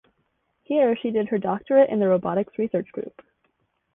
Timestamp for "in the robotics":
1.91-2.57